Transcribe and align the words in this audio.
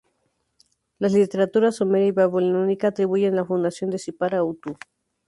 Las 0.97 1.11
literaturas 1.13 1.75
sumeria 1.75 2.07
y 2.07 2.11
babilónica 2.11 2.87
atribuyen 2.87 3.35
la 3.35 3.45
fundación 3.45 3.91
de 3.91 3.99
Sippar 3.99 4.33
a 4.33 4.43
Utu. 4.43 4.75